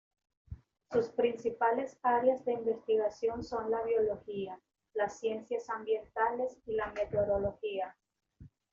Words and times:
Sus 0.91 1.09
principales 1.11 1.95
áreas 2.01 2.43
de 2.43 2.53
investigación 2.53 3.43
son 3.43 3.69
la 3.69 3.83
biología, 3.83 4.59
las 4.95 5.19
ciencias 5.19 5.69
ambientales 5.69 6.57
y 6.65 6.73
la 6.73 6.87
meteorología. 6.91 7.95